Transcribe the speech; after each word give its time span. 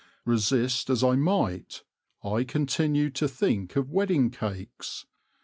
Resist 0.25 0.89
as 0.89 1.03
I 1.03 1.15
might, 1.15 1.83
I 2.23 2.43
continued 2.43 3.13
to 3.17 3.27
think 3.27 3.75
of 3.75 3.91
wedding 3.91 4.31
cakes. 4.31 5.05